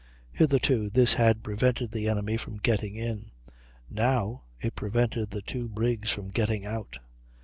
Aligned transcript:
Hitherto 0.31 0.89
this 0.89 1.13
had 1.13 1.43
prevented 1.43 1.91
the 1.91 2.07
enemy 2.07 2.35
from 2.35 2.57
getting 2.57 2.95
in; 2.95 3.29
now 3.87 4.45
it 4.59 4.73
prevented 4.73 5.29
the 5.29 5.43
two 5.43 5.69
brigs 5.69 6.09
from 6.09 6.29
getting 6.31 6.65
out. 6.65 6.97